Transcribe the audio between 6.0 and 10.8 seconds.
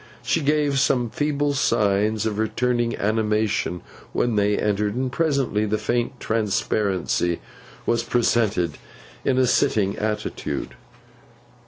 transparency was presented in a sitting attitude.